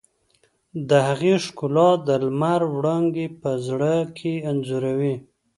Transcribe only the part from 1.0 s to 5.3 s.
هغې ښکلا د لمر وړانګې په زړه کې انځوروي.